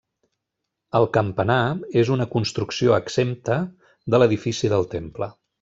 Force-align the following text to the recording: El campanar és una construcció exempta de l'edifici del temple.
El 0.99 1.05
campanar 1.17 1.59
és 2.03 2.11
una 2.17 2.27
construcció 2.37 2.97
exempta 2.97 3.61
de 4.15 4.23
l'edifici 4.25 4.77
del 4.77 4.93
temple. 4.99 5.35